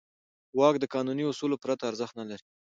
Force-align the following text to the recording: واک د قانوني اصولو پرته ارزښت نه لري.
واک 0.59 0.75
د 0.79 0.85
قانوني 0.93 1.23
اصولو 1.27 1.61
پرته 1.63 1.83
ارزښت 1.89 2.13
نه 2.19 2.25
لري. 2.29 2.45